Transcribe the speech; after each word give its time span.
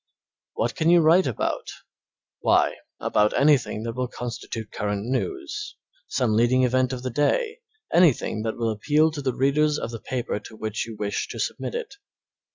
What 0.53 0.73
can 0.73 0.89
you 0.89 1.01
write 1.01 1.27
about? 1.27 1.67
Why 2.39 2.75
about 2.99 3.37
anything 3.37 3.83
that 3.83 3.93
will 3.93 4.07
constitute 4.07 4.71
current 4.71 5.05
news, 5.05 5.75
some 6.07 6.33
leading 6.33 6.63
event 6.63 6.91
of 6.91 7.03
the 7.03 7.11
day, 7.11 7.59
anything 7.93 8.41
that 8.41 8.57
will 8.57 8.71
appeal 8.71 9.11
to 9.11 9.21
the 9.21 9.35
readers 9.35 9.77
of 9.77 9.91
the 9.91 9.99
paper 10.01 10.39
to 10.39 10.55
which 10.55 10.87
you 10.87 10.95
wish 10.97 11.27
to 11.27 11.39
submit 11.39 11.75
it. 11.75 11.97